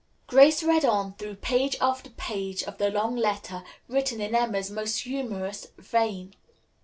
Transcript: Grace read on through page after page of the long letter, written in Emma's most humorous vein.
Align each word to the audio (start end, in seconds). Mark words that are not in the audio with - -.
Grace 0.25 0.63
read 0.63 0.83
on 0.83 1.13
through 1.13 1.35
page 1.35 1.75
after 1.79 2.09
page 2.09 2.63
of 2.63 2.79
the 2.79 2.89
long 2.89 3.15
letter, 3.15 3.61
written 3.87 4.19
in 4.19 4.33
Emma's 4.33 4.71
most 4.71 5.01
humorous 5.03 5.67
vein. 5.77 6.33